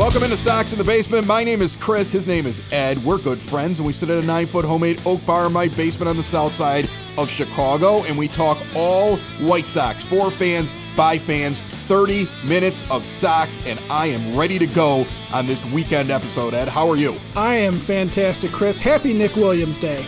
[0.00, 1.26] Welcome into Sox in the Basement.
[1.26, 2.10] My name is Chris.
[2.10, 2.96] His name is Ed.
[3.04, 5.68] We're good friends, and we sit at a nine foot homemade oak bar in my
[5.68, 6.88] basement on the south side
[7.18, 13.04] of Chicago, and we talk all White Sox for fans, by fans, 30 minutes of
[13.04, 16.54] Sox, and I am ready to go on this weekend episode.
[16.54, 17.20] Ed, how are you?
[17.36, 18.80] I am fantastic, Chris.
[18.80, 20.02] Happy Nick Williams Day.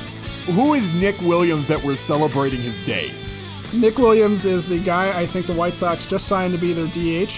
[0.46, 3.12] Who is Nick Williams that we're celebrating his day?
[3.74, 6.86] Nick Williams is the guy I think the White Sox just signed to be their
[6.86, 7.34] DH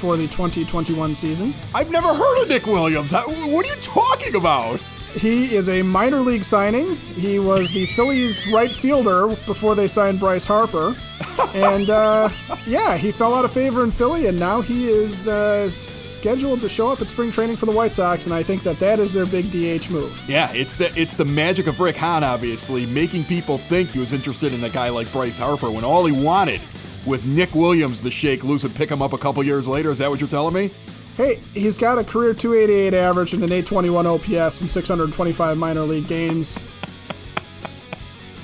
[0.00, 1.54] for the 2021 season.
[1.74, 3.12] I've never heard of Nick Williams.
[3.12, 4.80] What are you talking about?
[5.14, 6.96] He is a minor league signing.
[6.96, 10.96] He was the Phillies right fielder before they signed Bryce Harper.
[11.54, 12.30] and uh,
[12.66, 16.68] yeah, he fell out of favor in Philly, and now he is uh, scheduled to
[16.68, 19.12] show up at spring training for the White Sox, and I think that that is
[19.12, 20.22] their big DH move.
[20.28, 24.12] Yeah, it's the it's the magic of Rick Hahn, obviously, making people think he was
[24.12, 26.60] interested in a guy like Bryce Harper when all he wanted
[27.06, 29.90] was Nick Williams to shake loose and pick him up a couple years later.
[29.90, 30.70] Is that what you're telling me?
[31.16, 36.08] Hey, he's got a career 288 average and an 821 OPS in 625 minor league
[36.08, 36.62] games.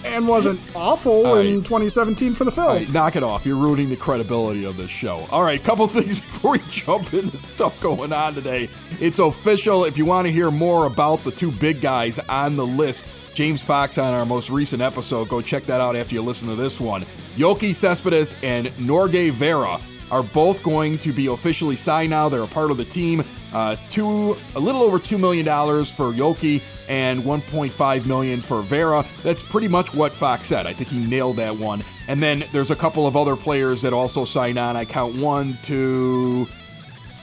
[0.07, 1.47] And wasn't awful right.
[1.47, 2.69] in 2017 for the Phils.
[2.69, 3.45] Right, knock it off.
[3.45, 5.27] You're ruining the credibility of this show.
[5.31, 8.71] All right, couple things before we jump into stuff going on today.
[9.01, 9.85] It's official.
[9.85, 13.61] If you want to hear more about the two big guys on the list, James
[13.61, 16.81] Fox on our most recent episode, go check that out after you listen to this
[16.81, 17.05] one.
[17.37, 19.79] Yoelqui Cespedes and Norge Vera
[20.11, 22.29] are both going to be officially signed now.
[22.29, 23.25] They're a part of the team.
[23.53, 29.05] Uh, two, a little over two million dollars for Yoelqui and 1.5 million for Vera.
[29.23, 30.67] That's pretty much what Fox said.
[30.67, 31.83] I think he nailed that one.
[32.09, 34.77] And then there's a couple of other players that also sign on.
[34.77, 36.47] I count one, two,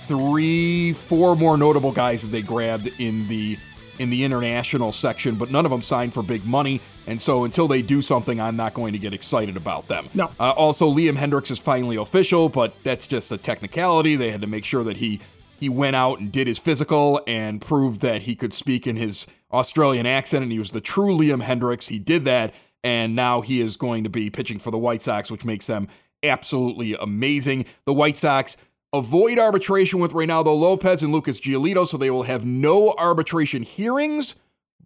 [0.06, 3.58] three, four more notable guys that they grabbed in the
[4.00, 6.82] in the international section, but none of them signed for big money.
[7.06, 10.10] And so until they do something, I'm not going to get excited about them.
[10.16, 10.32] No.
[10.40, 14.16] Uh, also, Liam Hendriks is finally official, but that's just a technicality.
[14.16, 15.20] They had to make sure that he
[15.60, 19.26] he went out and did his physical and proved that he could speak in his
[19.54, 21.90] Australian accent and he was the true Liam Hendriks.
[21.90, 22.54] He did that,
[22.84, 25.88] and now he is going to be pitching for the White Sox, which makes them
[26.24, 27.66] absolutely amazing.
[27.86, 28.58] The White Sox
[28.92, 34.36] avoid arbitration with Reynaldo Lopez and Lucas Giolito, so they will have no arbitration hearings,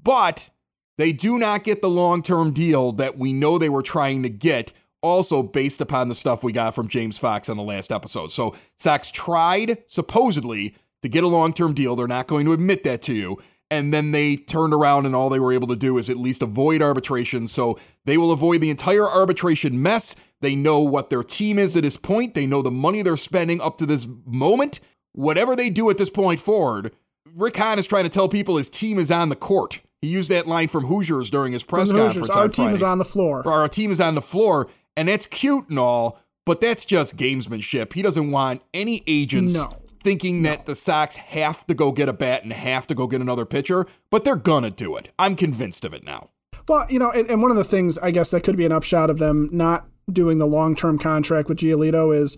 [0.01, 0.49] but
[0.97, 4.29] they do not get the long term deal that we know they were trying to
[4.29, 8.31] get, also based upon the stuff we got from James Fox on the last episode.
[8.31, 11.95] So Sox tried, supposedly, to get a long term deal.
[11.95, 13.37] They're not going to admit that to you.
[13.69, 16.41] And then they turned around and all they were able to do is at least
[16.41, 17.47] avoid arbitration.
[17.47, 20.15] So they will avoid the entire arbitration mess.
[20.39, 22.33] They know what their team is at this point.
[22.33, 24.79] They know the money they're spending up to this moment.
[25.11, 26.93] Whatever they do at this point forward,
[27.35, 29.81] Rick Hahn is trying to tell people his team is on the court.
[30.01, 32.29] He used that line from Hoosiers during his press conference.
[32.29, 32.75] Our team Friday.
[32.75, 33.47] is on the floor.
[33.47, 37.93] Our team is on the floor, and that's cute and all, but that's just gamesmanship.
[37.93, 39.69] He doesn't want any agents no.
[40.07, 40.51] Thinking no.
[40.51, 43.45] that the Sox have to go get a bat and have to go get another
[43.45, 45.11] pitcher, but they're gonna do it.
[45.19, 46.29] I'm convinced of it now.
[46.69, 48.71] Well, you know, and, and one of the things I guess that could be an
[48.71, 52.37] upshot of them not doing the long term contract with Giolito is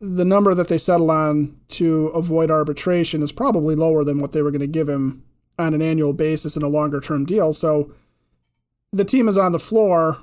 [0.00, 4.42] the number that they settle on to avoid arbitration is probably lower than what they
[4.42, 5.22] were going to give him
[5.60, 7.52] on an annual basis in a longer term deal.
[7.52, 7.94] So
[8.92, 10.18] the team is on the floor,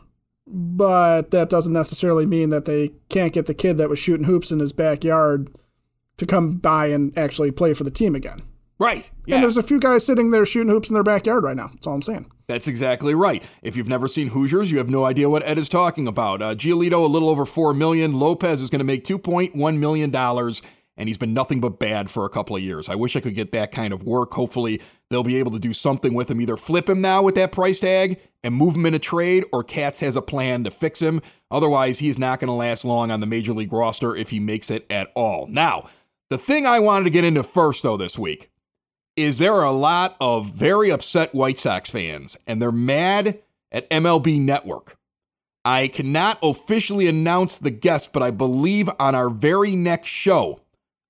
[0.46, 4.52] but that doesn't necessarily mean that they can't get the kid that was shooting hoops
[4.52, 5.50] in his backyard
[6.18, 8.42] to come by and actually play for the team again.
[8.80, 9.10] Right.
[9.26, 9.36] Yeah.
[9.36, 11.70] And there's a few guys sitting there shooting hoops in their backyard right now.
[11.74, 12.32] That's all I'm saying.
[12.48, 13.44] That's exactly right.
[13.62, 16.42] If you've never seen Hoosiers, you have no idea what Ed is talking about.
[16.42, 18.14] Uh, Giolito, a little over four million.
[18.20, 20.62] Lopez is going to make two point one million dollars,
[20.96, 22.88] and he's been nothing but bad for a couple of years.
[22.88, 24.32] I wish I could get that kind of work.
[24.34, 26.40] Hopefully, they'll be able to do something with him.
[26.40, 29.64] Either flip him now with that price tag and move him in a trade, or
[29.64, 31.22] Katz has a plan to fix him.
[31.52, 34.40] Otherwise, he is not going to last long on the major league roster if he
[34.40, 35.48] makes it at all.
[35.50, 35.90] Now,
[36.30, 38.50] the thing I wanted to get into first, though, this week
[39.16, 43.40] is there are a lot of very upset White Sox fans, and they're mad
[43.72, 44.98] at MLB Network.
[45.66, 50.62] I cannot officially announce the guest, but I believe on our very next show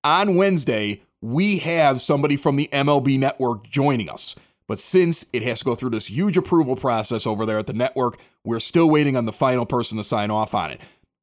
[0.02, 4.34] on Wednesday, we have somebody from the MLB Network joining us.
[4.66, 7.72] But since it has to go through this huge approval process over there at the
[7.72, 10.80] network, we're still waiting on the final person to sign off on it.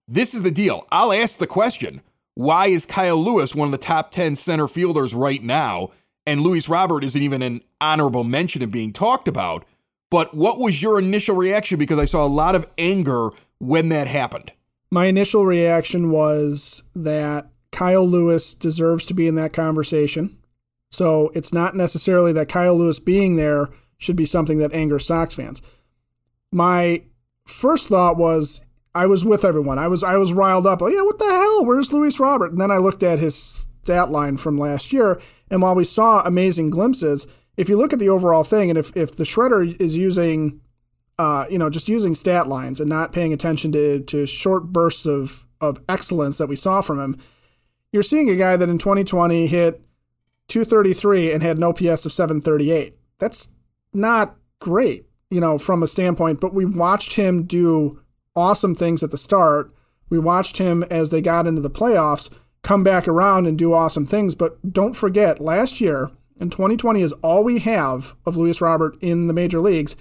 [0.07, 0.85] This is the deal.
[0.91, 2.01] I'll ask the question
[2.35, 5.91] why is Kyle Lewis one of the top 10 center fielders right now?
[6.25, 9.65] and Luis Robert isn't even an honorable mention of being talked about.
[10.09, 11.77] But what was your initial reaction?
[11.77, 14.51] Because I saw a lot of anger when that happened.
[14.91, 20.37] My initial reaction was that Kyle Lewis deserves to be in that conversation.
[20.91, 25.35] So it's not necessarily that Kyle Lewis being there should be something that angers Sox
[25.35, 25.61] fans.
[26.51, 27.03] My
[27.45, 28.61] first thought was
[28.95, 29.77] I was with everyone.
[29.77, 30.81] I was I was riled up.
[30.81, 31.65] Oh yeah, what the hell?
[31.65, 32.51] Where's Luis Robert?
[32.51, 35.21] And then I looked at his stat line from last year,
[35.51, 37.27] and while we saw amazing glimpses,
[37.57, 40.61] if you look at the overall thing, and if if the shredder is using,
[41.19, 45.05] uh, you know, just using stat lines and not paying attention to to short bursts
[45.05, 47.17] of of excellence that we saw from him,
[47.91, 49.81] you're seeing a guy that in 2020 hit
[50.47, 52.95] 233 and had an OPS of 738.
[53.19, 53.49] That's
[53.93, 57.99] not great, you know, from a standpoint, but we watched him do
[58.35, 59.73] awesome things at the start.
[60.09, 62.29] We watched him as they got into the playoffs
[62.65, 64.33] come back around and do awesome things.
[64.35, 66.09] But don't forget, last year,
[66.39, 69.95] and 2020 is all we have of Luis Robert in the major leagues.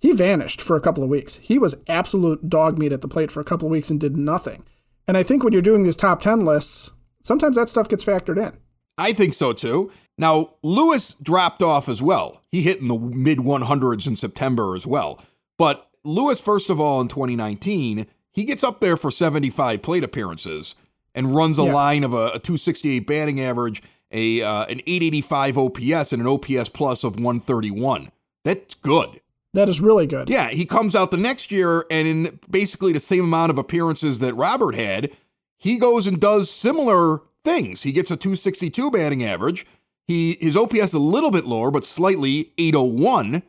[0.00, 1.36] He vanished for a couple of weeks.
[1.36, 4.16] He was absolute dog meat at the plate for a couple of weeks and did
[4.16, 4.64] nothing.
[5.08, 6.92] And I think when you're doing these top 10 lists,
[7.22, 8.56] sometimes that stuff gets factored in.
[8.96, 9.90] I think so too.
[10.16, 12.40] Now, Lewis dropped off as well.
[12.50, 15.22] He hit in the mid 100s in September as well.
[15.58, 20.74] But Lewis, first of all, in 2019, he gets up there for 75 plate appearances
[21.14, 21.72] and runs a yeah.
[21.72, 23.82] line of a, a, 268 batting average,
[24.12, 28.10] a uh, an 885 OPS, and an OPS plus of 131.
[28.44, 29.20] That's good.
[29.54, 30.28] That is really good.
[30.28, 34.18] Yeah, he comes out the next year and in basically the same amount of appearances
[34.18, 35.10] that Robert had,
[35.56, 37.82] he goes and does similar things.
[37.82, 39.66] He gets a 262 batting average.
[40.06, 43.42] He his OPS a little bit lower, but slightly 801,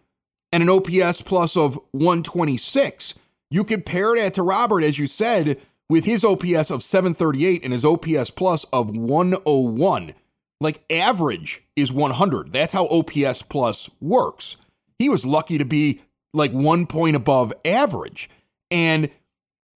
[0.52, 3.16] and an OPS plus of 126.
[3.50, 5.60] You compare that to Robert, as you said,
[5.90, 10.14] with his OPS of 738 and his OPS plus of 101.
[10.60, 12.52] Like average is 100.
[12.52, 14.58] That's how OPS plus works.
[15.00, 16.02] He was lucky to be
[16.34, 18.30] like one point above average.
[18.72, 19.10] And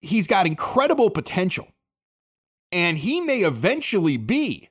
[0.01, 1.69] he's got incredible potential.
[2.71, 4.69] And he may eventually be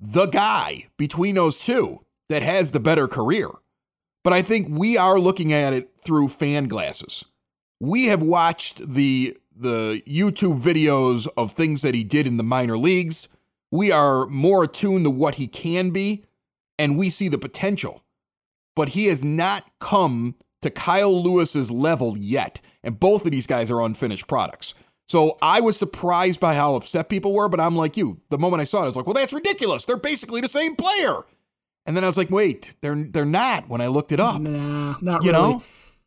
[0.00, 3.48] the guy between those two that has the better career.
[4.24, 7.24] But I think we are looking at it through fan glasses.
[7.80, 12.78] We have watched the the YouTube videos of things that he did in the minor
[12.78, 13.28] leagues.
[13.70, 16.24] We are more attuned to what he can be
[16.78, 18.02] and we see the potential.
[18.74, 22.60] But he has not come to Kyle Lewis's level yet.
[22.82, 24.74] And both of these guys are unfinished products.
[25.08, 28.20] So I was surprised by how upset people were, but I'm like you.
[28.30, 29.84] The moment I saw it, I was like, well, that's ridiculous.
[29.84, 31.24] They're basically the same player.
[31.84, 34.40] And then I was like, wait, they're they're not when I looked it up.
[34.40, 35.52] Nah, not you really.
[35.54, 35.62] Know?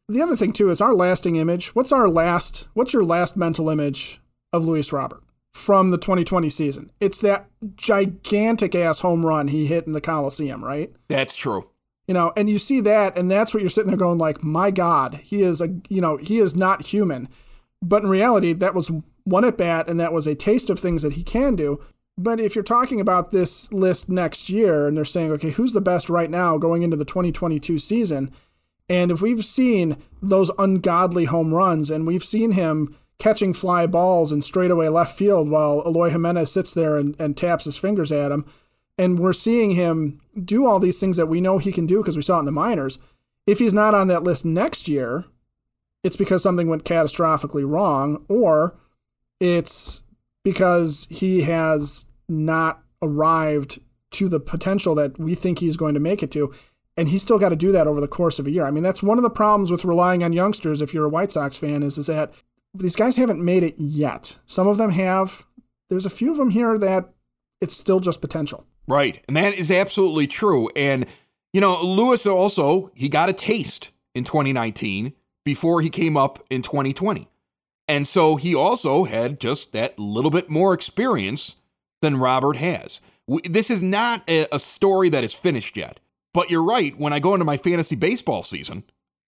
[0.07, 1.75] The other thing too is our lasting image.
[1.75, 4.21] What's our last what's your last mental image
[4.53, 5.23] of Luis Robert
[5.53, 6.91] from the 2020 season?
[6.99, 10.91] It's that gigantic ass home run he hit in the Coliseum, right?
[11.07, 11.69] That's true.
[12.07, 14.69] You know, and you see that and that's what you're sitting there going like, "My
[14.69, 17.27] god, he is a, you know, he is not human."
[17.81, 18.91] But in reality, that was
[19.25, 21.83] one at bat, and that was a taste of things that he can do.
[22.17, 25.81] But if you're talking about this list next year, and they're saying, okay, who's the
[25.81, 28.31] best right now going into the 2022 season?
[28.87, 34.31] And if we've seen those ungodly home runs, and we've seen him catching fly balls
[34.31, 38.31] in straightaway left field while Eloy Jimenez sits there and, and taps his fingers at
[38.31, 38.45] him,
[38.97, 42.15] and we're seeing him do all these things that we know he can do because
[42.15, 42.97] we saw it in the minors.
[43.45, 45.25] If he's not on that list next year,
[46.03, 48.77] it's because something went catastrophically wrong, or
[49.39, 50.01] it's
[50.45, 53.79] because he has not arrived
[54.11, 56.53] to the potential that we think he's going to make it to.
[56.95, 58.63] And he's still got to do that over the course of a year.
[58.63, 61.31] I mean, that's one of the problems with relying on youngsters if you're a White
[61.31, 62.31] Sox fan, is, is that
[62.75, 64.37] these guys haven't made it yet.
[64.45, 65.47] Some of them have.
[65.89, 67.09] There's a few of them here that
[67.59, 68.65] it's still just potential.
[68.87, 69.23] Right.
[69.27, 70.69] And that is absolutely true.
[70.75, 71.07] And,
[71.53, 76.61] you know, Lewis also, he got a taste in 2019 before he came up in
[76.61, 77.27] 2020.
[77.87, 81.55] And so he also had just that little bit more experience
[82.01, 83.01] than Robert has.
[83.43, 85.99] This is not a story that is finished yet.
[86.35, 86.99] But you're right.
[86.99, 88.83] When I go into my fantasy baseball season,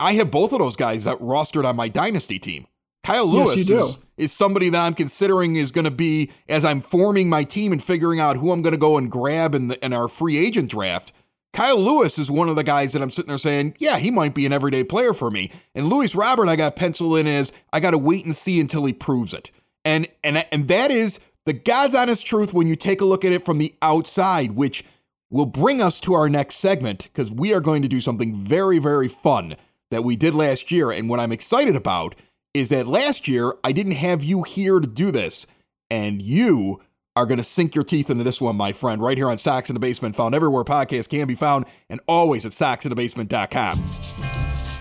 [0.02, 2.68] I have both of those guys that rostered on my dynasty team.
[3.06, 6.82] Kyle Lewis yes, is, is somebody that I'm considering is going to be, as I'm
[6.82, 9.84] forming my team and figuring out who I'm going to go and grab in, the,
[9.84, 11.14] in our free agent draft,
[11.54, 14.36] Kyle Lewis is one of the guys that I'm sitting there saying, yeah, he might
[14.36, 15.52] be an everyday player for me.
[15.74, 18.86] And Luis Robert, I got penciled in as I got to wait and see until
[18.86, 19.52] he proves it.
[19.84, 23.32] And and and that is the God's honest truth when you take a look at
[23.32, 24.84] it from the outside, which
[25.32, 28.78] will bring us to our next segment because we are going to do something very
[28.78, 29.56] very fun
[29.90, 30.92] that we did last year.
[30.92, 32.16] And what I'm excited about
[32.54, 35.48] is that last year I didn't have you here to do this,
[35.90, 36.82] and you
[37.16, 39.70] are going to sink your teeth into this one, my friend, right here on Sox
[39.70, 43.84] in the Basement, found everywhere podcasts can be found, and always at soxinthebasement.com.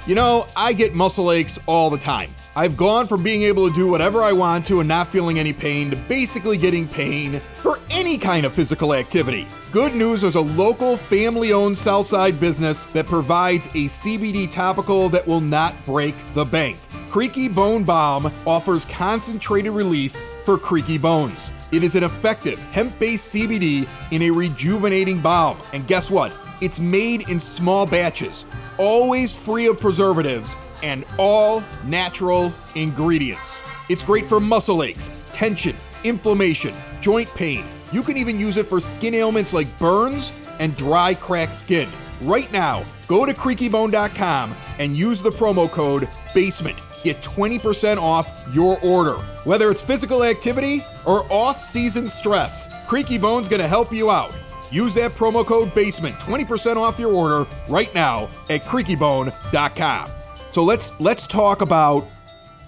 [0.07, 2.35] You know, I get muscle aches all the time.
[2.57, 5.53] I've gone from being able to do whatever I want to and not feeling any
[5.53, 9.47] pain to basically getting pain for any kind of physical activity.
[9.71, 15.27] Good news there's a local family owned Southside business that provides a CBD topical that
[15.27, 16.79] will not break the bank.
[17.11, 21.51] Creaky Bone Balm offers concentrated relief for creaky bones.
[21.71, 25.59] It is an effective hemp based CBD in a rejuvenating balm.
[25.73, 26.33] And guess what?
[26.61, 28.47] It's made in small batches,
[28.79, 33.63] always free of preservatives, and all natural ingredients.
[33.89, 37.65] It's great for muscle aches, tension, inflammation, joint pain.
[37.93, 41.89] You can even use it for skin ailments like burns and dry, cracked skin.
[42.23, 46.88] Right now, go to creakybone.com and use the promo code BASEMENT.
[47.03, 49.15] Get 20% off your order.
[49.45, 54.37] Whether it's physical activity or off season stress, Creaky Bone's gonna help you out.
[54.71, 60.11] Use that promo code BASEMENT, 20% off your order right now at creakybone.com.
[60.53, 62.07] So let's let's talk about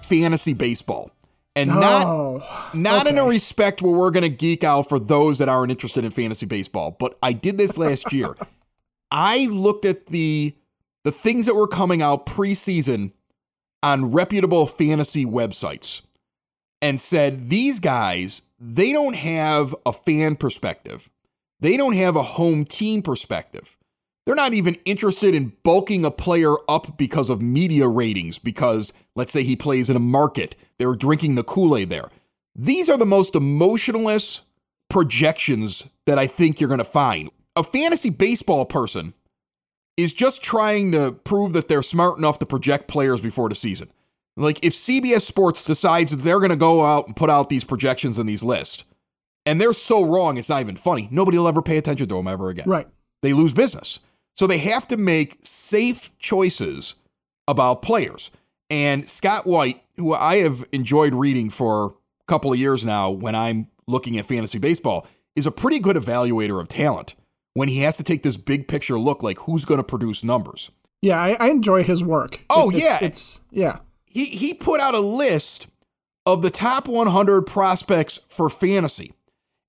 [0.01, 1.11] fantasy baseball.
[1.55, 5.39] And not Oh, not in a respect where we're going to geek out for those
[5.39, 8.35] that aren't interested in fantasy baseball, but I did this last year.
[9.11, 10.55] I looked at the
[11.03, 13.11] the things that were coming out preseason
[13.83, 16.01] on reputable fantasy websites
[16.81, 21.09] and said these guys, they don't have a fan perspective.
[21.59, 23.77] They don't have a home team perspective.
[24.25, 29.31] They're not even interested in bulking a player up because of media ratings, because let's
[29.31, 30.55] say he plays in a market.
[30.77, 32.09] They're drinking the Kool Aid there.
[32.55, 34.41] These are the most emotionless
[34.89, 37.31] projections that I think you're going to find.
[37.55, 39.13] A fantasy baseball person
[40.01, 43.91] is just trying to prove that they're smart enough to project players before the season.
[44.37, 47.63] Like if CBS Sports decides that they're going to go out and put out these
[47.63, 48.85] projections and these lists,
[49.45, 51.07] and they're so wrong, it's not even funny.
[51.11, 52.87] Nobody will ever pay attention to them ever again Right.
[53.21, 53.99] they lose business.
[54.37, 56.95] So they have to make safe choices
[57.47, 58.31] about players.
[58.69, 63.35] And Scott White, who I have enjoyed reading for a couple of years now when
[63.35, 65.05] I'm looking at fantasy baseball,
[65.35, 67.15] is a pretty good evaluator of talent
[67.53, 70.71] when he has to take this big picture look like who's going to produce numbers.
[71.01, 72.41] Yeah, I, I enjoy his work.
[72.49, 72.97] Oh, It- it's, yeah.
[73.01, 73.79] It's yeah.
[74.05, 75.67] He he put out a list
[76.25, 79.13] of the top 100 prospects for fantasy.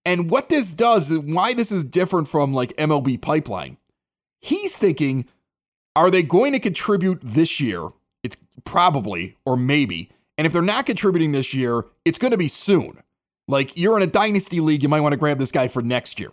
[0.05, 3.77] And what this does, why this is different from like MLB pipeline,
[4.41, 5.27] he's thinking,
[5.95, 7.89] are they going to contribute this year?
[8.25, 10.11] It's probably, or maybe.
[10.37, 13.01] And if they're not contributing this year, it's going to be soon.
[13.47, 16.19] Like you're in a dynasty league, you might want to grab this guy for next
[16.19, 16.31] year.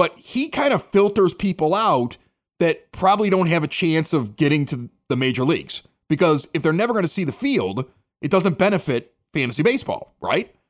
[0.00, 2.16] But he kind of filters people out
[2.58, 6.72] that probably don't have a chance of getting to the major leagues because if they're
[6.72, 7.84] never going to see the field,
[8.22, 10.54] it doesn't benefit fantasy baseball, right?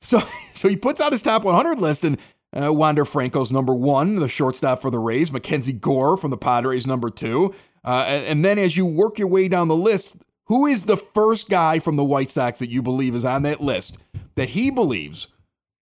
[0.00, 0.20] So,
[0.52, 2.18] so he puts out his top 100 list, and
[2.60, 5.30] uh, Wander Franco's number one, the shortstop for the Rays.
[5.30, 7.54] Mackenzie Gore from the Padres, number two.
[7.84, 10.96] Uh, and, and then as you work your way down the list, who is the
[10.96, 13.96] first guy from the White Sox that you believe is on that list
[14.34, 15.28] that he believes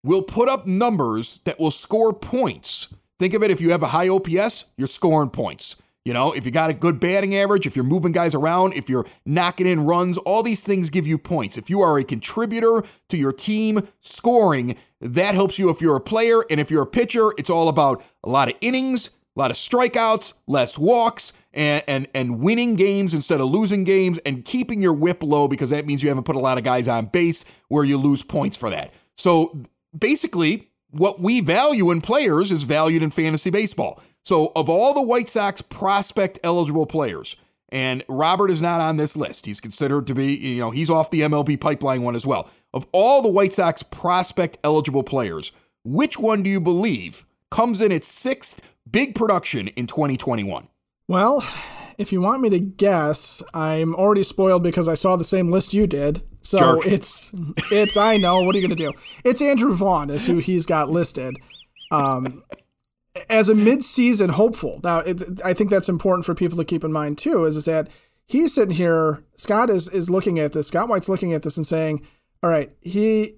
[0.06, 2.88] will put up numbers that will score points?
[3.20, 5.76] Think of it if you have a high OPS, you're scoring points.
[6.06, 8.88] You know, if you got a good batting average, if you're moving guys around, if
[8.88, 11.58] you're knocking in runs, all these things give you points.
[11.58, 16.02] If you are a contributor to your team scoring, that helps you if you're a
[16.02, 16.44] player.
[16.52, 19.58] And if you're a pitcher, it's all about a lot of innings, a lot of
[19.58, 24.94] strikeouts, less walks, and, and, and winning games instead of losing games, and keeping your
[24.94, 27.84] whip low because that means you haven't put a lot of guys on base where
[27.84, 28.94] you lose points for that.
[29.18, 29.60] So
[29.98, 34.02] basically, what we value in players is valued in fantasy baseball.
[34.24, 37.36] So, of all the White Sox prospect eligible players,
[37.70, 41.12] and Robert is not on this list, he's considered to be, you know, he's off
[41.12, 42.50] the MLB pipeline one as well.
[42.74, 45.52] Of all the White Sox prospect eligible players,
[45.84, 50.68] which one do you believe comes in its sixth big production in 2021?
[51.08, 51.48] Well,
[51.98, 55.74] if you want me to guess, I'm already spoiled because I saw the same list
[55.74, 56.24] you did.
[56.46, 56.86] So Jerk.
[56.86, 57.32] it's
[57.72, 58.44] it's I know.
[58.44, 58.94] What are you gonna do?
[59.24, 61.36] It's Andrew Vaughn is who he's got listed.
[61.92, 62.44] Um,
[63.30, 64.80] as a mid-season hopeful.
[64.84, 67.46] Now, it, I think that's important for people to keep in mind too.
[67.46, 67.90] Is is that
[68.28, 69.24] he's sitting here?
[69.38, 70.68] Scott is is looking at this.
[70.68, 72.06] Scott White's looking at this and saying,
[72.44, 73.34] "All right, he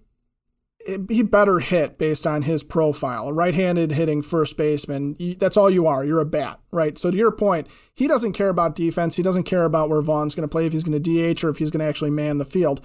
[1.09, 3.27] he better hit based on his profile.
[3.27, 6.05] A right-handed hitting first baseman, that's all you are.
[6.05, 6.97] You're a bat, right?
[6.97, 9.15] So to your point, he doesn't care about defense.
[9.15, 11.49] He doesn't care about where Vaughn's going to play, if he's going to DH or
[11.49, 12.81] if he's going to actually man the field.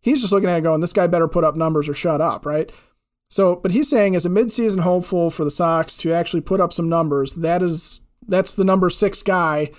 [0.00, 2.44] He's just looking at it going, this guy better put up numbers or shut up,
[2.44, 2.70] right?
[3.30, 6.72] So, but he's saying as a midseason hopeful for the Sox to actually put up
[6.72, 9.70] some numbers, that is that's the number six guy,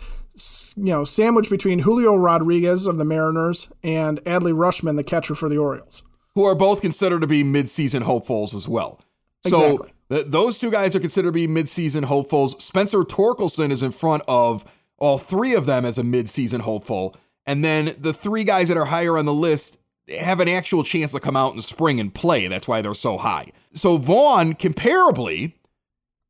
[0.76, 5.48] you know, sandwiched between Julio Rodriguez of the Mariners and Adley Rutschman, the catcher for
[5.48, 6.04] the Orioles.
[6.38, 9.02] Who are both considered to be midseason hopefuls as well.
[9.44, 9.90] Exactly.
[10.12, 12.64] So th- those two guys are considered to be midseason hopefuls.
[12.64, 14.64] Spencer Torkelson is in front of
[15.00, 17.16] all three of them as a midseason hopeful.
[17.48, 19.80] And then the three guys that are higher on the list
[20.16, 22.48] have an actual chance to come out in spring and play.
[22.48, 23.52] That's why they're so high.
[23.74, 25.54] So Vaughn, comparably,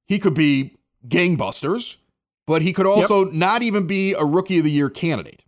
[0.06, 1.98] he could be gangbusters,
[2.46, 3.34] but he could also yep.
[3.34, 5.44] not even be a rookie of the year candidate.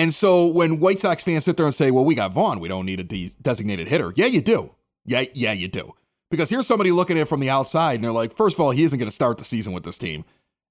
[0.00, 2.68] And so when White Sox fans sit there and say, "Well, we got Vaughn, we
[2.68, 4.74] don't need a de- designated hitter," yeah, you do.
[5.04, 5.94] Yeah, yeah, you do.
[6.30, 8.70] Because here's somebody looking at it from the outside, and they're like, first of all,
[8.70, 10.24] he isn't going to start the season with this team,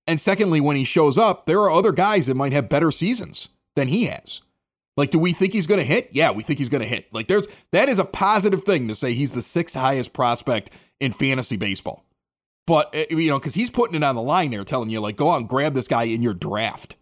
[0.07, 3.49] and secondly, when he shows up, there are other guys that might have better seasons
[3.75, 4.41] than he has.
[4.97, 6.09] Like, do we think he's going to hit?
[6.11, 7.13] Yeah, we think he's going to hit.
[7.13, 11.11] Like, there's that is a positive thing to say he's the sixth highest prospect in
[11.11, 12.03] fantasy baseball.
[12.65, 15.17] But eh, you know, because he's putting it on the line there, telling you like,
[15.17, 16.95] go out and grab this guy in your draft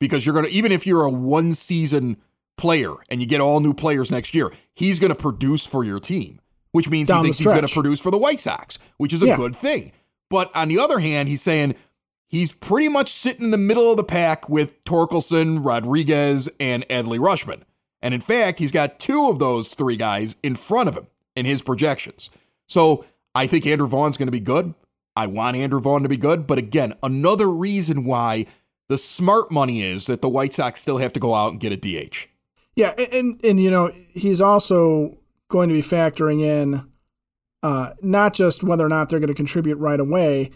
[0.00, 2.16] because you're gonna even if you're a one season
[2.56, 6.40] player and you get all new players next year, he's gonna produce for your team,
[6.72, 9.28] which means Down he thinks he's gonna produce for the White Sox, which is a
[9.28, 9.36] yeah.
[9.36, 9.92] good thing.
[10.30, 11.74] But on the other hand, he's saying
[12.28, 17.18] he's pretty much sitting in the middle of the pack with Torkelson, Rodriguez, and Adley
[17.18, 17.62] Rutschman.
[18.02, 21.46] And in fact, he's got two of those three guys in front of him in
[21.46, 22.30] his projections.
[22.66, 24.74] So I think Andrew Vaughn's going to be good.
[25.16, 26.46] I want Andrew Vaughn to be good.
[26.46, 28.46] But again, another reason why
[28.88, 31.72] the smart money is that the White Sox still have to go out and get
[31.72, 32.28] a DH.
[32.74, 35.18] Yeah, and and you know he's also
[35.48, 36.86] going to be factoring in
[37.62, 40.50] uh, not just whether or not they're going to contribute right away,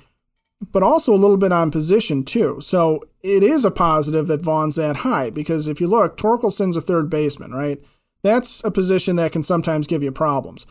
[0.70, 2.60] but also a little bit on position too.
[2.60, 6.80] So it is a positive that Vaughn's that high because if you look, Torkelson's a
[6.80, 7.82] third baseman, right?
[8.22, 10.66] That's a position that can sometimes give you problems.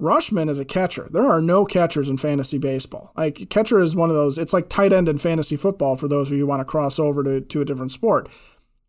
[0.00, 1.08] Rutschman is a catcher.
[1.10, 3.12] There are no catchers in fantasy baseball.
[3.16, 4.38] Like catcher is one of those.
[4.38, 6.98] It's like tight end in fantasy football for those of you who want to cross
[6.98, 8.28] over to, to a different sport.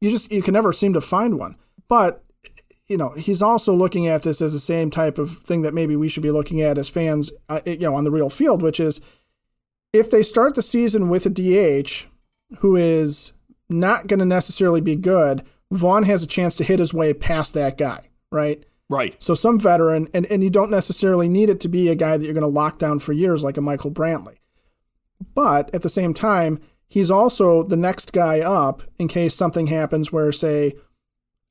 [0.01, 1.55] You just you can never seem to find one.
[1.87, 2.23] But
[2.87, 5.95] you know he's also looking at this as the same type of thing that maybe
[5.95, 8.79] we should be looking at as fans, uh, you know, on the real field, which
[8.79, 9.01] is
[9.93, 12.05] if they start the season with a DH
[12.59, 13.33] who is
[13.67, 17.53] not going to necessarily be good, Vaughn has a chance to hit his way past
[17.53, 18.63] that guy, right?
[18.89, 19.21] Right.
[19.21, 22.25] So some veteran, and, and you don't necessarily need it to be a guy that
[22.25, 24.37] you're going to lock down for years like a Michael Brantley.
[25.35, 30.11] But at the same time, he's also the next guy up in case something happens
[30.11, 30.73] where, say,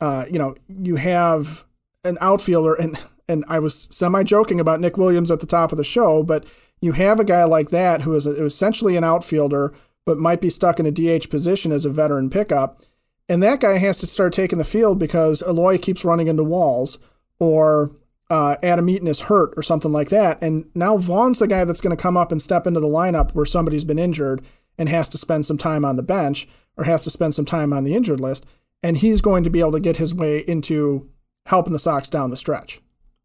[0.00, 1.64] uh, you know, you have
[2.04, 5.78] an outfielder, and and I was semi joking about Nick Williams at the top of
[5.78, 6.46] the show, but
[6.80, 9.74] you have a guy like that who is a, essentially an outfielder,
[10.06, 12.80] but might be stuck in a DH position as a veteran pickup.
[13.28, 16.98] And that guy has to start taking the field because Eloy keeps running into walls
[17.38, 17.92] or
[18.31, 20.40] uh, Adam Eaton is hurt or something like that.
[20.42, 23.33] And now Vaughn's the guy that's going to come up and step into the lineup
[23.33, 24.42] where somebody's been injured
[24.77, 26.46] and has to spend some time on the bench
[26.77, 28.46] or has to spend some time on the injured list.
[28.83, 31.09] And he's going to be able to get his way into
[31.46, 32.81] helping the Sox down the stretch.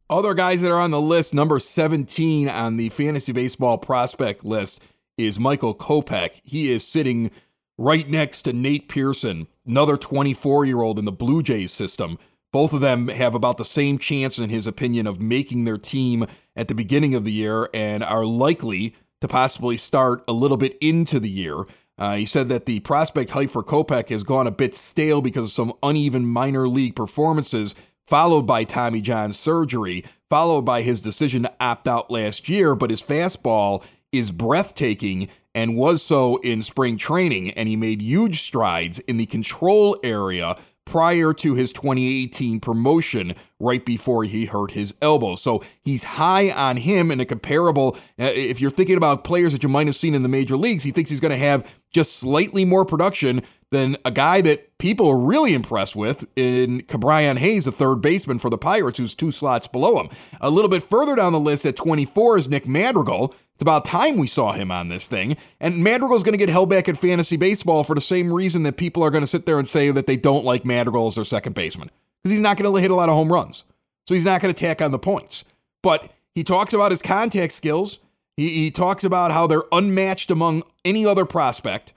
[0.10, 4.82] Other guys that are on the list, number 17 on the fantasy baseball prospect list
[5.18, 6.42] is Michael Kopech.
[6.44, 7.32] He is sitting
[7.78, 12.18] right next to Nate Pearson, another 24 year old in the Blue Jays system.
[12.54, 16.28] Both of them have about the same chance, in his opinion, of making their team
[16.56, 20.78] at the beginning of the year and are likely to possibly start a little bit
[20.80, 21.66] into the year.
[21.98, 25.46] Uh, he said that the prospect hype for Kopech has gone a bit stale because
[25.46, 27.74] of some uneven minor league performances,
[28.06, 32.76] followed by Tommy John surgery, followed by his decision to opt out last year.
[32.76, 38.42] But his fastball is breathtaking and was so in spring training, and he made huge
[38.42, 44.94] strides in the control area prior to his 2018 promotion right before he hurt his
[45.02, 45.36] elbow.
[45.36, 47.96] So he's high on him in a comparable.
[48.20, 50.84] Uh, if you're thinking about players that you might have seen in the major leagues,
[50.84, 53.42] he thinks he's going to have just slightly more production
[53.74, 58.38] than a guy that people are really impressed with in Ke'Bryan Hayes, the third baseman
[58.38, 60.10] for the Pirates, who's two slots below him.
[60.40, 63.34] A little bit further down the list at 24 is Nick Madrigal.
[63.56, 65.38] It's about time we saw him on this thing.
[65.60, 68.78] And Madrigal's going to get held back in fantasy baseball for the same reason that
[68.78, 71.26] people are going to sit there and say that they don't like Madrigal as their
[71.26, 71.92] second baseman.
[72.22, 73.66] Because he's not going to hit a lot of home runs.
[74.08, 75.44] So he's not going to tack on the points.
[75.84, 78.00] But he talks about his contact skills.
[78.38, 81.94] He, he talks about how they're unmatched among any other prospect.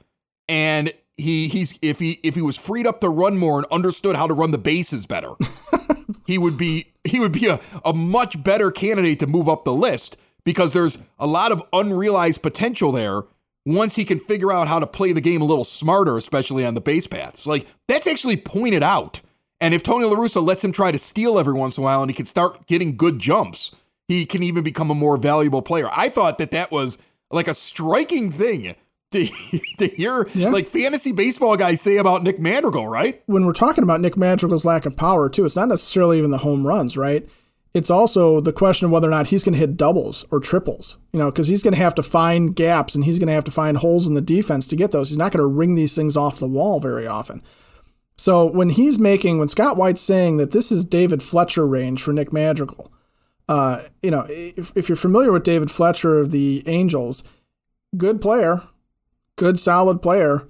[0.48, 4.16] And he he's if he if he was freed up to run more and understood
[4.16, 5.30] how to run the bases better,
[6.26, 9.72] he would be he would be a, a much better candidate to move up the
[9.72, 13.24] list because there's a lot of unrealized potential there
[13.66, 16.74] once he can figure out how to play the game a little smarter, especially on
[16.74, 17.46] the base paths.
[17.46, 19.20] Like that's actually pointed out.
[19.60, 22.10] And if Tony LaRussa lets him try to steal every once in a while and
[22.10, 23.72] he can start getting good jumps,
[24.06, 25.88] he can even become a more valuable player.
[25.94, 26.96] I thought that that was
[27.30, 28.76] like a striking thing
[29.10, 29.26] to,
[29.78, 30.50] to hear yeah.
[30.50, 33.20] like fantasy baseball guys say about Nick Madrigal, right?
[33.26, 36.38] When we're talking about Nick Madrigal's lack of power, too, it's not necessarily even the
[36.38, 37.26] home runs, right?
[37.76, 40.96] It's also the question of whether or not he's going to hit doubles or triples,
[41.12, 43.44] you know, because he's going to have to find gaps and he's going to have
[43.44, 45.10] to find holes in the defense to get those.
[45.10, 47.42] He's not going to ring these things off the wall very often.
[48.16, 52.14] So when he's making, when Scott White's saying that this is David Fletcher range for
[52.14, 52.90] Nick Madrigal,
[53.46, 57.24] uh, you know, if, if you're familiar with David Fletcher of the Angels,
[57.98, 58.62] good player,
[59.36, 60.48] good solid player,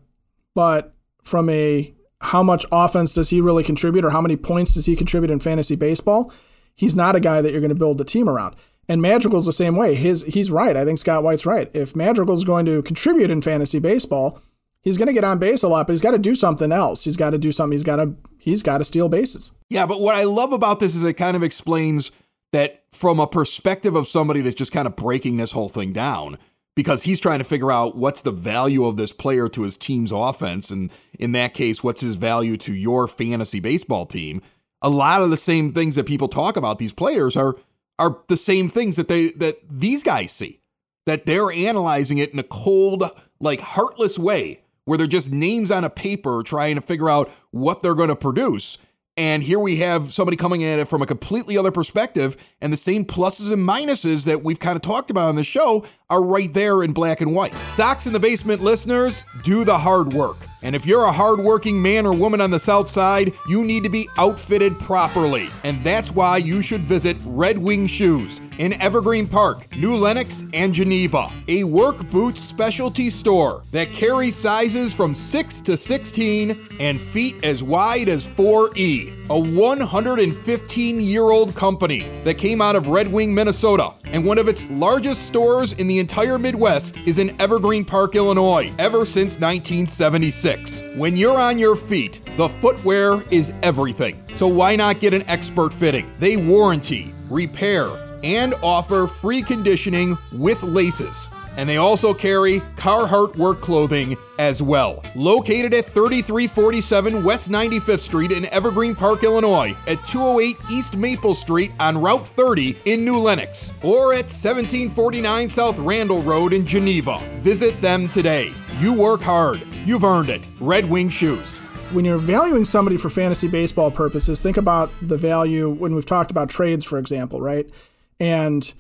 [0.55, 4.87] but from a how much offense does he really contribute or how many points does
[4.87, 6.33] he contribute in fantasy baseball?
[6.77, 8.55] He's not a guy that you're going to build the team around.
[8.89, 9.95] And Madrigal's the same way.
[9.95, 10.77] His he's right.
[10.77, 11.69] I think Scott White's right.
[11.75, 14.39] If Madrigal's going to contribute in fantasy baseball,
[14.83, 17.03] he's going to get on base a lot, but he's got to do something else.
[17.03, 17.73] He's got to do something.
[17.73, 19.51] He's got to he's got to steal bases.
[19.71, 22.12] Yeah, but what I love about this is it kind of explains
[22.53, 26.39] that from a perspective of somebody that's just kind of breaking this whole thing down
[26.77, 30.12] because he's trying to figure out what's the value of this player to his team's
[30.12, 34.41] offense and in that case what's his value to your fantasy baseball team
[34.87, 37.57] a lot of the same things that people talk about these players are
[37.99, 40.61] are the same things that they that these guys see
[41.07, 43.03] that they're analyzing it in a cold
[43.40, 47.83] like heartless way where they're just names on a paper trying to figure out what
[47.83, 48.79] they're going to produce
[49.18, 52.77] and here we have somebody coming at it from a completely other perspective, and the
[52.77, 56.53] same pluses and minuses that we've kind of talked about on the show are right
[56.53, 57.55] there in black and white.
[57.70, 60.37] Sox in the Basement listeners, do the hard work.
[60.67, 63.89] And if you're a hardworking man or woman on the South Side, you need to
[63.89, 65.49] be outfitted properly.
[65.63, 70.75] And that's why you should visit Red Wing Shoes in Evergreen Park, New Lenox, and
[70.75, 71.31] Geneva.
[71.47, 77.63] A work boots specialty store that carries sizes from 6 to 16 and feet as
[77.63, 79.13] wide as 4E.
[79.31, 84.49] A 115 year old company that came out of Red Wing, Minnesota, and one of
[84.49, 90.83] its largest stores in the entire Midwest is in Evergreen Park, Illinois, ever since 1976.
[90.97, 94.23] When you're on your feet, the footwear is everything.
[94.37, 96.11] So why not get an expert fitting?
[96.19, 97.88] They warranty, repair,
[98.23, 101.29] and offer free conditioning with laces.
[101.57, 105.03] And they also carry Carhartt work clothing as well.
[105.14, 111.73] Located at 3347 West 95th Street in Evergreen Park, Illinois, at 208 East Maple Street
[111.81, 117.19] on Route 30 in New Lenox, or at 1749 South Randall Road in Geneva.
[117.40, 118.53] Visit them today.
[118.79, 119.62] You work hard.
[119.85, 120.47] You've earned it.
[120.61, 121.61] Red Wing Shoes
[121.92, 126.31] when you're valuing somebody for fantasy baseball purposes, think about the value when we've talked
[126.31, 127.71] about trades, for example, right?
[128.19, 128.73] And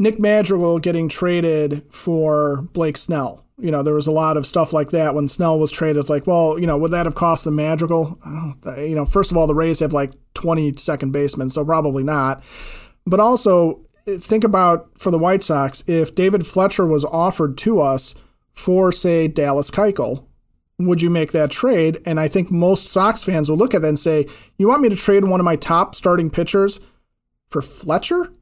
[0.00, 3.44] Nick Madrigal getting traded for Blake Snell.
[3.58, 5.98] You know, there was a lot of stuff like that when Snell was traded.
[5.98, 8.18] It's like, well, you know, would that have cost the Madrigal?
[8.24, 12.02] Oh, you know, first of all, the Rays have like 20 second basemen, so probably
[12.02, 12.42] not.
[13.06, 18.14] But also, think about for the White Sox, if David Fletcher was offered to us
[18.54, 20.24] for, say, Dallas Keuchel,
[20.78, 22.00] would you make that trade?
[22.06, 24.88] And I think most Sox fans will look at that and say, you want me
[24.88, 26.80] to trade one of my top starting pitchers
[27.50, 28.32] for Fletcher?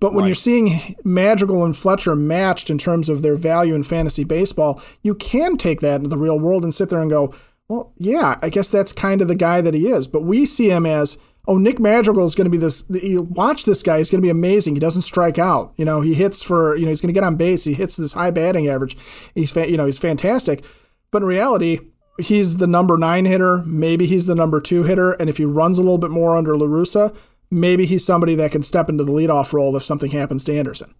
[0.00, 0.28] But when right.
[0.28, 5.14] you're seeing Madrigal and Fletcher matched in terms of their value in fantasy baseball, you
[5.14, 7.34] can take that into the real world and sit there and go,
[7.68, 10.06] well, yeah, I guess that's kind of the guy that he is.
[10.06, 12.84] But we see him as, oh, Nick Madrigal is going to be this.
[12.90, 14.74] You watch this guy; he's going to be amazing.
[14.74, 15.72] He doesn't strike out.
[15.76, 16.76] You know, he hits for.
[16.76, 17.64] You know, he's going to get on base.
[17.64, 18.96] He hits this high batting average.
[19.34, 20.64] He's, fa- you know, he's fantastic.
[21.10, 21.80] But in reality,
[22.18, 23.64] he's the number nine hitter.
[23.64, 25.12] Maybe he's the number two hitter.
[25.12, 27.16] And if he runs a little bit more under La Russa,
[27.50, 30.94] maybe he's somebody that can step into the leadoff role if something happens to Anderson.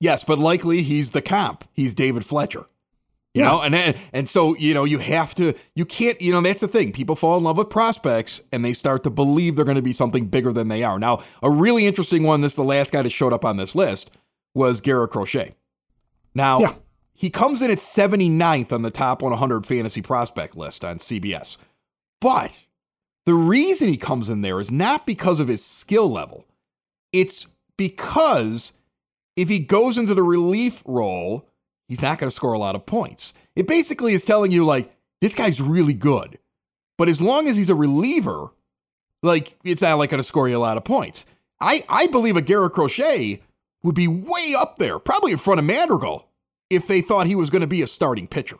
[0.00, 1.64] Yes, but likely he's the comp.
[1.72, 2.66] He's David Fletcher.
[3.34, 3.48] You yeah.
[3.48, 6.68] know, and and so you know you have to you can't you know that's the
[6.68, 6.92] thing.
[6.92, 9.94] People fall in love with prospects and they start to believe they're going to be
[9.94, 10.98] something bigger than they are.
[10.98, 12.42] Now, a really interesting one.
[12.42, 14.10] This is the last guy that showed up on this list
[14.54, 15.54] was Garrett Crochet.
[16.34, 16.74] Now, yeah.
[17.14, 21.56] he comes in at 79th on the top 100 fantasy prospect list on CBS,
[22.20, 22.61] but
[23.26, 26.46] the reason he comes in there is not because of his skill level.
[27.12, 28.72] It's because
[29.36, 31.48] if he goes into the relief role,
[31.88, 33.32] he's not going to score a lot of points.
[33.54, 36.38] It basically is telling you, like, this guy's really good.
[36.98, 38.48] But as long as he's a reliever,
[39.22, 41.26] like, it's not like going to score you a lot of points.
[41.60, 43.40] I, I believe a Garrett Crochet
[43.82, 46.28] would be way up there, probably in front of Madrigal,
[46.70, 48.58] if they thought he was going to be a starting pitcher,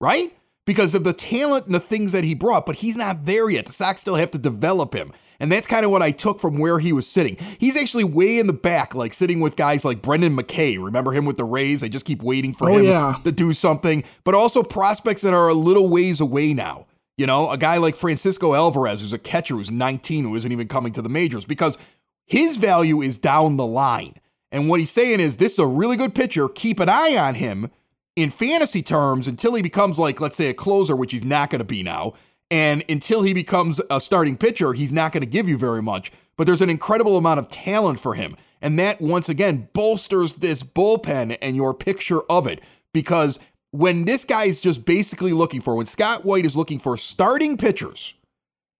[0.00, 0.36] right?
[0.66, 3.66] Because of the talent and the things that he brought, but he's not there yet.
[3.66, 5.12] The Sox still have to develop him.
[5.40, 7.36] And that's kind of what I took from where he was sitting.
[7.58, 10.82] He's actually way in the back, like sitting with guys like Brendan McKay.
[10.82, 11.82] Remember him with the Rays?
[11.82, 13.16] I just keep waiting for oh, him yeah.
[13.24, 14.04] to do something.
[14.22, 16.86] But also prospects that are a little ways away now.
[17.16, 20.66] You know, a guy like Francisco Alvarez, who's a catcher who's 19, who isn't even
[20.66, 21.78] coming to the majors because
[22.26, 24.14] his value is down the line.
[24.50, 26.48] And what he's saying is, this is a really good pitcher.
[26.48, 27.70] Keep an eye on him
[28.16, 31.58] in fantasy terms until he becomes like let's say a closer which he's not going
[31.58, 32.12] to be now
[32.50, 36.12] and until he becomes a starting pitcher he's not going to give you very much
[36.36, 38.36] but there's an incredible amount of talent for him.
[38.60, 42.60] And that once again bolsters this bullpen and your picture of it
[42.92, 43.38] because
[43.70, 47.56] when this guy is just basically looking for, when Scott White is looking for starting
[47.56, 48.14] pitchers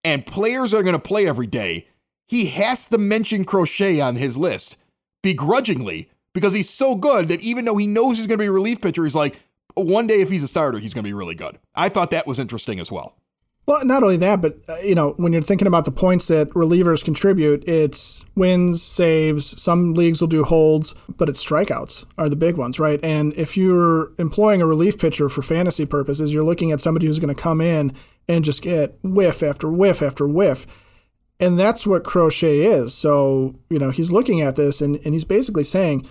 [0.03, 1.89] and players that are going to play every day,
[2.27, 4.79] he has to mention Crochet on his list
[5.23, 8.53] begrudgingly because he's so good that even though he knows he's going to be a
[8.53, 9.41] relief pitcher, he's like,
[9.75, 11.59] one day if he's a starter, he's going to be really good.
[11.75, 13.17] I thought that was interesting as well.
[13.67, 16.51] Well, not only that, but uh, you know, when you're thinking about the points that
[16.51, 19.61] relievers contribute, it's wins, saves.
[19.61, 23.01] Some leagues will do holds, but it's strikeouts are the big ones, right?
[23.03, 27.19] And if you're employing a relief pitcher for fantasy purposes, you're looking at somebody who's
[27.19, 27.95] going to come in
[28.29, 30.67] and just get whiff after whiff after whiff.
[31.41, 32.93] And that's what Crochet is.
[32.93, 36.07] So, you know, he's looking at this and, and he's basically saying,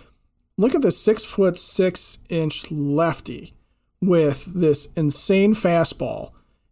[0.58, 3.54] look at this six foot six inch lefty
[4.02, 6.32] with this insane fastball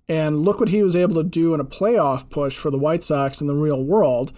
[0.09, 3.03] and look what he was able to do in a playoff push for the White
[3.03, 4.33] Sox in the real world.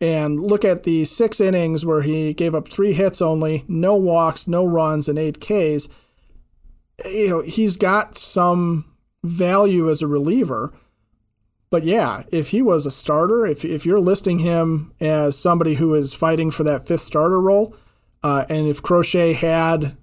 [0.00, 4.46] And look at the six innings where he gave up three hits only, no walks,
[4.46, 5.88] no runs, and eight Ks.
[7.04, 8.84] You know, he's got some
[9.24, 10.72] value as a reliever.
[11.70, 15.94] But yeah, if he was a starter, if, if you're listing him as somebody who
[15.94, 17.74] is fighting for that fifth starter role,
[18.22, 19.96] uh, and if Crochet had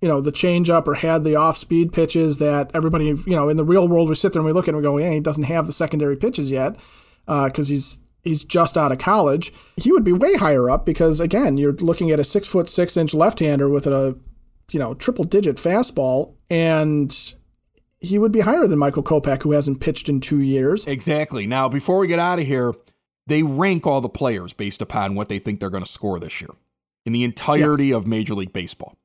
[0.00, 3.56] you know, the changeup or had the off speed pitches that everybody, you know, in
[3.56, 5.20] the real world, we sit there and we look at him and go, yeah, he
[5.20, 6.76] doesn't have the secondary pitches yet
[7.24, 9.52] because uh, he's he's just out of college.
[9.76, 12.96] He would be way higher up because again, you're looking at a six foot six
[12.96, 14.16] inch left hander with a
[14.70, 17.34] you know triple digit fastball, and
[17.98, 20.86] he would be higher than Michael Kopech, who hasn't pitched in two years.
[20.86, 21.46] Exactly.
[21.46, 22.74] Now, before we get out of here,
[23.26, 26.42] they rank all the players based upon what they think they're going to score this
[26.42, 26.50] year
[27.06, 27.96] in the entirety yeah.
[27.96, 28.96] of Major League Baseball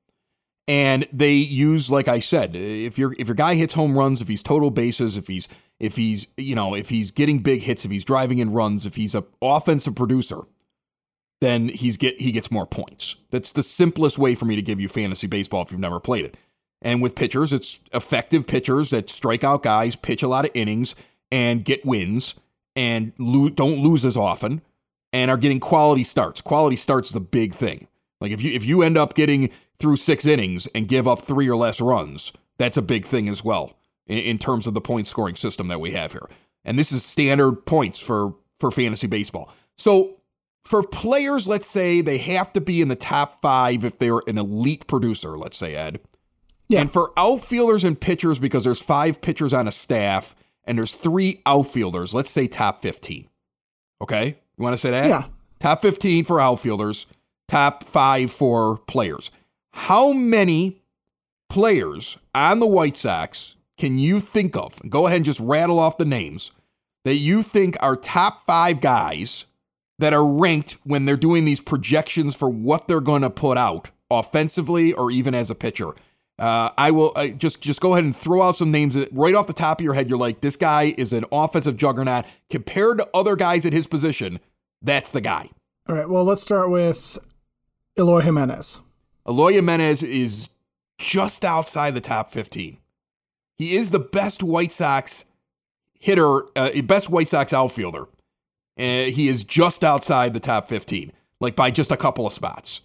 [0.68, 4.28] and they use like I said, if your if your guy hits home runs, if
[4.28, 5.48] he's total bases, if he's
[5.80, 8.96] if he's you know if he's getting big hits, if he's driving in runs, if
[8.96, 10.42] he's a offensive producer,
[11.42, 13.16] then he's get he gets more points.
[13.32, 16.26] That's the simplest way for me to give you fantasy baseball if you've never played
[16.26, 16.38] it.
[16.82, 20.96] And with pitchers, it's effective pitchers that strike out guys, pitch a lot of innings,
[21.32, 22.36] and get wins,
[22.76, 24.62] and lo- don't lose as often,
[25.12, 26.42] and are getting quality starts.
[26.42, 27.88] Quality starts is a big thing.
[28.22, 31.50] Like if you if you end up getting through six innings and give up three
[31.50, 33.74] or less runs, that's a big thing as well
[34.08, 36.30] in, in terms of the point scoring system that we have here.
[36.64, 39.52] And this is standard points for for fantasy baseball.
[39.78, 40.22] So
[40.64, 44.38] for players, let's say they have to be in the top five if they're an
[44.38, 46.00] elite producer, let's say, Ed.
[46.68, 46.82] Yeah.
[46.82, 51.42] And for outfielders and pitchers, because there's five pitchers on a staff and there's three
[51.46, 53.28] outfielders, let's say top 15.
[54.02, 54.38] Okay?
[54.58, 55.08] You want to say that?
[55.08, 55.26] Yeah.
[55.60, 57.08] Top 15 for outfielders,
[57.52, 59.30] top five for players.
[59.74, 60.82] How many
[61.50, 64.80] players on the White Sox can you think of?
[64.90, 66.52] Go ahead and just rattle off the names
[67.04, 69.46] that you think are top five guys
[70.00, 73.92] that are ranked when they're doing these projections for what they're going to put out
[74.10, 75.90] offensively or even as a pitcher.
[76.40, 79.48] Uh, I will just just go ahead and throw out some names that right off
[79.48, 80.10] the top of your head.
[80.10, 84.40] You're like, this guy is an offensive juggernaut compared to other guys at his position.
[84.82, 85.50] That's the guy.
[85.90, 86.10] All right.
[86.10, 87.20] Well, let's start with
[87.98, 88.82] Eloy Jimenez.
[89.28, 90.50] Eloy Jimenez is
[90.98, 92.78] just outside the top 15.
[93.58, 95.26] He is the best White Sox
[96.00, 98.08] hitter, uh, best White Sox outfielder.
[98.80, 102.82] Uh, he is just outside the top 15, like by just a couple of spots.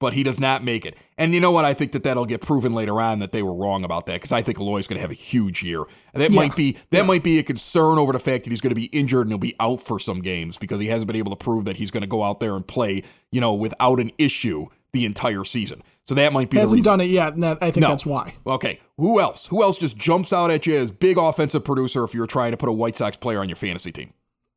[0.00, 0.96] But he does not make it.
[1.16, 1.64] And you know what?
[1.64, 4.30] I think that that'll get proven later on that they were wrong about that because
[4.30, 5.82] I think Eloy's going to have a huge year.
[6.14, 6.36] And that yeah.
[6.36, 7.02] might be that yeah.
[7.02, 9.38] might be a concern over the fact that he's going to be injured and he'll
[9.38, 12.02] be out for some games because he hasn't been able to prove that he's going
[12.02, 15.82] to go out there and play, you know, without an issue the entire season.
[16.06, 17.88] So that might be hasn't done it yet, and that, I think no.
[17.90, 18.34] that's why.
[18.46, 19.46] Okay, who else?
[19.48, 22.56] Who else just jumps out at you as big offensive producer if you're trying to
[22.56, 24.14] put a White Sox player on your fantasy team?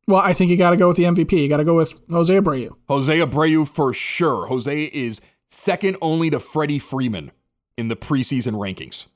[0.08, 1.32] Well, I think you got to go with the MVP.
[1.32, 2.70] You got to go with Jose Abreu.
[2.88, 4.46] Jose Abreu for sure.
[4.46, 5.20] Jose is
[5.52, 7.30] second only to Freddie Freeman
[7.76, 9.06] in the preseason rankings.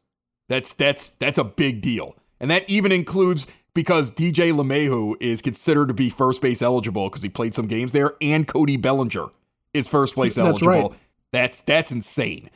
[0.49, 5.89] That's that's that's a big deal, and that even includes because DJ LeMahieu is considered
[5.89, 9.27] to be first base eligible because he played some games there, and Cody Bellinger
[9.75, 10.73] is first place eligible.
[10.73, 11.01] That's right.
[11.33, 12.51] That's that's insane.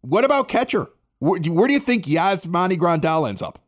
[0.00, 0.88] What about catcher?
[1.18, 3.58] Where, where do you think Yasmani Grandal ends up?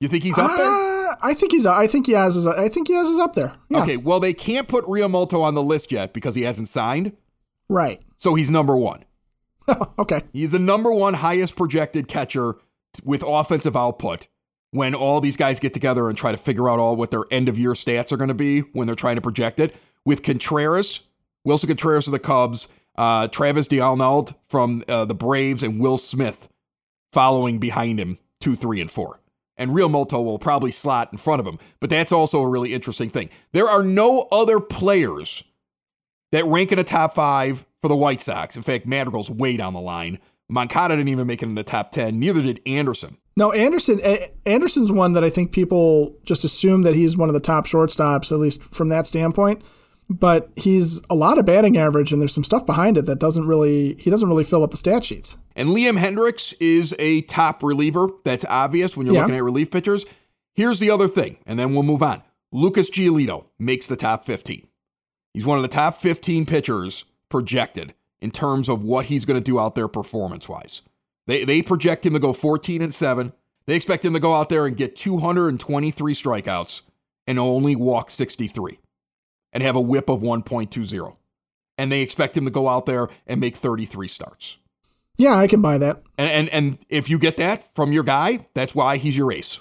[0.00, 1.16] You think he's up uh, there?
[1.22, 1.66] I think he's.
[1.66, 2.46] I think Yaz is.
[2.46, 3.52] I think Yaz is up there.
[3.68, 3.82] Yeah.
[3.82, 3.96] Okay.
[3.96, 7.12] Well, they can't put Realmuto on the list yet because he hasn't signed.
[7.70, 8.02] Right.
[8.18, 9.04] So he's number one.
[9.98, 10.22] okay.
[10.32, 12.56] He's the number one highest projected catcher
[13.04, 14.26] with offensive output
[14.72, 17.48] when all these guys get together and try to figure out all what their end
[17.48, 19.74] of year stats are going to be when they're trying to project it.
[20.04, 21.02] With Contreras,
[21.46, 26.48] Willson Contreras of the Cubs, uh, Travis d'Arnaud from uh, the Braves, and Will Smith
[27.12, 29.20] following behind him, two, three, and four.
[29.56, 31.58] and Realmuto will probably slot in front of him.
[31.80, 33.28] But that's also a really interesting thing.
[33.52, 35.44] There are no other players
[36.32, 38.56] that rank in the top five for the White Sox.
[38.56, 40.18] In fact, Madrigal's way down the line.
[40.48, 42.18] Moncada didn't even make it in the top 10.
[42.18, 43.16] Neither did Anderson.
[43.36, 44.00] No, Anderson.
[44.02, 47.66] Eh, Anderson's one that I think people just assume that he's one of the top
[47.66, 49.62] shortstops, at least from that standpoint.
[50.08, 53.46] But he's a lot of batting average, and there's some stuff behind it that doesn't
[53.46, 55.36] really he doesn't really fill up the stat sheets.
[55.54, 58.08] And Liam Hendriks is a top reliever.
[58.24, 59.22] That's obvious when you're yeah.
[59.22, 60.04] looking at relief pitchers.
[60.52, 62.22] Here's the other thing, and then we'll move on.
[62.50, 64.66] Lucas Giolito makes the top 15.
[65.32, 69.44] He's one of the top 15 pitchers projected in terms of what he's going to
[69.44, 70.82] do out there performance wise.
[71.26, 73.32] They, they project him to go 14 and 7.
[73.66, 76.80] They expect him to go out there and get 223 strikeouts
[77.26, 78.78] and only walk 63
[79.52, 81.16] and have a whip of 1.20.
[81.78, 84.56] And they expect him to go out there and make 33 starts.
[85.16, 86.02] Yeah, I can buy that.
[86.16, 89.60] And, and and if you get that from your guy, that's why he's your ace.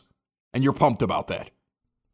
[0.53, 1.49] And you're pumped about that.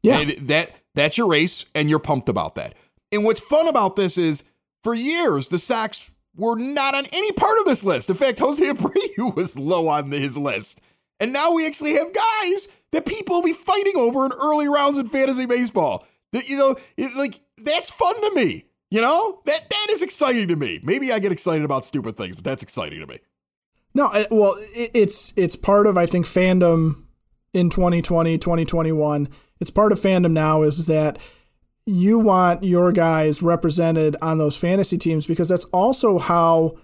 [0.01, 0.17] Yeah.
[0.17, 2.73] And that that's your ace and you're pumped about that.
[3.11, 4.43] And what's fun about this is
[4.83, 8.09] for years the Sox were not on any part of this list.
[8.09, 10.81] In fact, Jose Abreu was low on his list.
[11.19, 14.97] And now we actually have guys that people will be fighting over in early rounds
[14.97, 16.05] in fantasy baseball.
[16.33, 18.65] That you know, it, like that's fun to me.
[18.91, 20.79] You know, that that is exciting to me.
[20.83, 23.19] Maybe I get excited about stupid things, but that's exciting to me.
[23.93, 27.03] No, well, it, it's it's part of I think fandom
[27.53, 29.29] in 2020, 2021.
[29.61, 31.17] It's part of fandom now is that
[31.85, 36.75] you want your guys represented on those fantasy teams because that's also how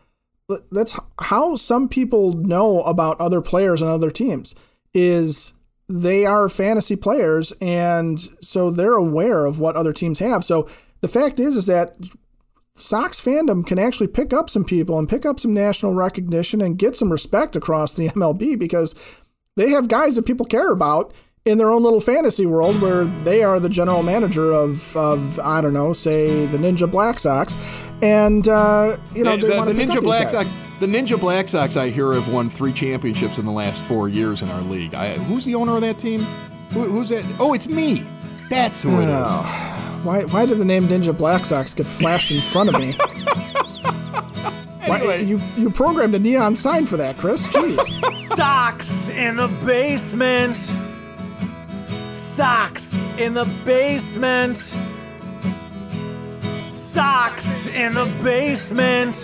[0.71, 4.53] that's how some people know about other players and other teams
[4.93, 5.53] is
[5.87, 10.43] they are fantasy players and so they're aware of what other teams have.
[10.43, 10.67] So
[10.99, 11.97] the fact is is that
[12.75, 16.77] Sox fandom can actually pick up some people and pick up some national recognition and
[16.77, 18.95] get some respect across the MLB because
[19.55, 21.13] they have guys that people care about
[21.45, 25.61] in their own little fantasy world where they are the general manager of, of I
[25.61, 27.57] don't know, say the Ninja Black Sox,
[28.01, 30.53] and uh, you know the, the, the Ninja Black Sox.
[30.79, 34.41] The Ninja Black Sox, I hear, have won three championships in the last four years
[34.41, 34.95] in our league.
[34.95, 36.23] I, who's the owner of that team?
[36.71, 37.23] Who, who's that?
[37.39, 38.07] Oh, it's me.
[38.49, 40.01] That's who it is.
[40.03, 42.95] Why, why did the name Ninja Black Sox get flashed in front of me?
[44.81, 44.87] anyway.
[44.87, 47.45] Why, you you programmed a neon sign for that, Chris.
[47.47, 48.35] Jeez.
[48.35, 50.57] Sox in the basement
[52.35, 54.57] Sox in the basement.
[56.71, 59.17] Sox in the basement.